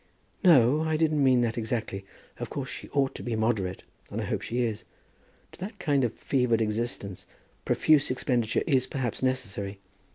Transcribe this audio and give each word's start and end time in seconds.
"No; 0.43 0.81
I 0.81 0.97
didn't 0.97 1.23
mean 1.23 1.41
that 1.41 1.59
exactly. 1.59 2.05
Of 2.39 2.49
course 2.49 2.69
she 2.71 2.89
ought 2.89 3.13
to 3.13 3.21
be 3.21 3.35
moderate, 3.35 3.83
and 4.09 4.19
I 4.19 4.23
hope 4.23 4.41
she 4.41 4.63
is. 4.63 4.83
To 5.51 5.59
that 5.59 5.77
kind 5.77 6.03
of 6.03 6.15
fevered 6.15 6.59
existence 6.59 7.27
profuse 7.65 8.09
expenditure 8.09 8.63
is 8.65 8.87
perhaps 8.87 9.21
necessary. 9.21 9.77